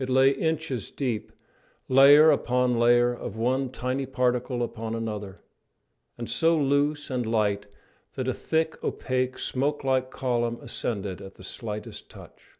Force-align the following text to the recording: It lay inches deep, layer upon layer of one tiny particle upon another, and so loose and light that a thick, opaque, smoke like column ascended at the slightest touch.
It 0.00 0.10
lay 0.10 0.30
inches 0.32 0.90
deep, 0.90 1.30
layer 1.88 2.32
upon 2.32 2.76
layer 2.76 3.12
of 3.14 3.36
one 3.36 3.70
tiny 3.70 4.04
particle 4.04 4.64
upon 4.64 4.96
another, 4.96 5.44
and 6.18 6.28
so 6.28 6.58
loose 6.58 7.08
and 7.08 7.24
light 7.24 7.68
that 8.16 8.26
a 8.26 8.34
thick, 8.34 8.82
opaque, 8.82 9.38
smoke 9.38 9.84
like 9.84 10.10
column 10.10 10.58
ascended 10.60 11.22
at 11.22 11.36
the 11.36 11.44
slightest 11.44 12.10
touch. 12.10 12.50